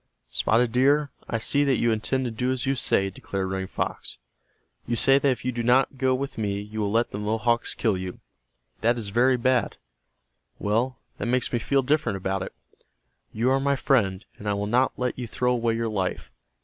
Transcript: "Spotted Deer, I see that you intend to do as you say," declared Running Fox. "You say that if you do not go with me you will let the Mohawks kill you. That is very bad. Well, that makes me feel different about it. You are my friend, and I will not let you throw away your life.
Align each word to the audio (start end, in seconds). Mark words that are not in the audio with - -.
"Spotted 0.31 0.71
Deer, 0.71 1.11
I 1.29 1.37
see 1.37 1.63
that 1.63 1.77
you 1.77 1.91
intend 1.91 2.25
to 2.25 2.31
do 2.31 2.51
as 2.51 2.65
you 2.65 2.73
say," 2.75 3.11
declared 3.11 3.51
Running 3.51 3.67
Fox. 3.67 4.17
"You 4.87 4.95
say 4.95 5.19
that 5.19 5.29
if 5.29 5.45
you 5.45 5.51
do 5.51 5.61
not 5.61 5.99
go 5.99 6.15
with 6.15 6.39
me 6.39 6.59
you 6.59 6.79
will 6.79 6.89
let 6.91 7.11
the 7.11 7.19
Mohawks 7.19 7.75
kill 7.75 7.95
you. 7.95 8.19
That 8.79 8.97
is 8.97 9.09
very 9.09 9.37
bad. 9.37 9.77
Well, 10.57 10.97
that 11.19 11.27
makes 11.27 11.53
me 11.53 11.59
feel 11.59 11.83
different 11.83 12.17
about 12.17 12.41
it. 12.41 12.55
You 13.31 13.51
are 13.51 13.59
my 13.59 13.75
friend, 13.75 14.25
and 14.39 14.49
I 14.49 14.53
will 14.55 14.65
not 14.65 14.91
let 14.97 15.19
you 15.19 15.27
throw 15.27 15.53
away 15.53 15.75
your 15.75 15.87
life. 15.87 16.31